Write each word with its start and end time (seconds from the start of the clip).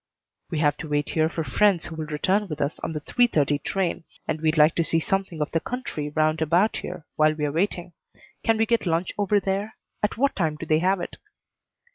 "We 0.49 0.57
have 0.61 0.77
to 0.77 0.89
wait 0.89 1.09
here 1.09 1.29
for 1.29 1.43
friends 1.43 1.85
who 1.85 1.95
will 1.95 2.07
return 2.07 2.47
with 2.47 2.59
us 2.59 2.79
on 2.79 2.93
the 2.93 2.99
three 3.01 3.27
thirty 3.27 3.59
train, 3.59 4.03
and 4.27 4.41
we'd 4.41 4.57
like 4.57 4.73
to 4.77 4.83
see 4.83 4.99
something 4.99 5.41
of 5.43 5.51
the 5.51 5.59
country 5.59 6.09
round 6.09 6.41
about 6.41 6.77
here 6.77 7.05
while 7.17 7.35
we're 7.35 7.51
waiting. 7.53 7.93
Can 8.43 8.57
we 8.57 8.65
get 8.65 8.87
lunch 8.87 9.13
over 9.15 9.39
there? 9.39 9.75
And 10.01 10.11
what 10.15 10.35
time 10.35 10.55
do 10.55 10.65
they 10.65 10.79
have 10.79 11.01
it?" 11.01 11.17